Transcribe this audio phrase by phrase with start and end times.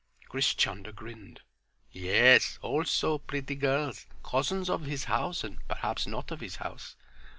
[0.27, 1.41] Grish Chunder grinned.
[1.91, 6.95] "Yes—also pretty girls—cousins of his house, and perhaps not of his house.